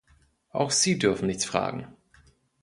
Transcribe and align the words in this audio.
Auch 0.49 0.71
sie 0.71 0.97
dürfen 0.97 1.27
nichts 1.27 1.45
fragen. 1.45 1.95